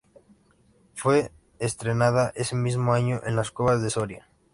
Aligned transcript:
Fue 0.95 1.31
estrenada 1.59 2.31
ese 2.33 2.55
mismo 2.55 2.95
año 2.95 3.21
en 3.23 3.35
Las 3.35 3.51
Cuevas 3.51 3.83
de 3.83 3.91
Soria. 3.91 4.27